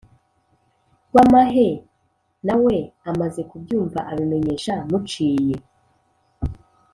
[1.09, 1.69] rwamahe
[2.47, 2.75] na we
[3.11, 5.57] amaze kubyumva abimenyesha muciye.